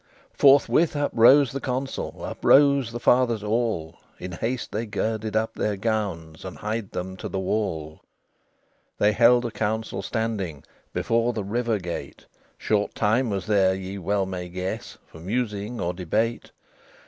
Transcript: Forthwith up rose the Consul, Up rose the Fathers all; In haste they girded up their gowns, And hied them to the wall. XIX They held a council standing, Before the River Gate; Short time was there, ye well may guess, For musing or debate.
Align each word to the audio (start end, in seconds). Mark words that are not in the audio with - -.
Forthwith 0.33 0.95
up 0.95 1.11
rose 1.13 1.51
the 1.51 1.59
Consul, 1.59 2.23
Up 2.23 2.43
rose 2.43 2.91
the 2.91 2.99
Fathers 2.99 3.43
all; 3.43 3.99
In 4.17 4.31
haste 4.31 4.71
they 4.71 4.87
girded 4.87 5.35
up 5.35 5.53
their 5.53 5.77
gowns, 5.77 6.43
And 6.43 6.57
hied 6.57 6.89
them 6.89 7.15
to 7.17 7.29
the 7.29 7.37
wall. 7.37 7.97
XIX 7.97 8.01
They 8.97 9.11
held 9.11 9.45
a 9.45 9.51
council 9.51 10.01
standing, 10.01 10.63
Before 10.91 11.33
the 11.33 11.43
River 11.43 11.77
Gate; 11.77 12.25
Short 12.57 12.95
time 12.95 13.29
was 13.29 13.45
there, 13.45 13.75
ye 13.75 13.99
well 13.99 14.25
may 14.25 14.49
guess, 14.49 14.97
For 15.05 15.19
musing 15.19 15.79
or 15.79 15.93
debate. 15.93 16.49